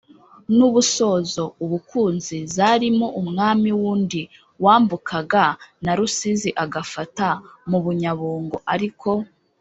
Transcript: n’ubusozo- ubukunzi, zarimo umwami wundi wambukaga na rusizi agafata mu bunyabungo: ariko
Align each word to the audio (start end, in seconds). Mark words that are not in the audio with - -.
n’ubusozo- 0.57 1.53
ubukunzi, 1.63 2.37
zarimo 2.55 3.07
umwami 3.21 3.69
wundi 3.79 4.21
wambukaga 4.63 5.45
na 5.83 5.91
rusizi 5.97 6.49
agafata 6.63 7.27
mu 7.69 7.79
bunyabungo: 7.83 8.57
ariko 8.73 9.09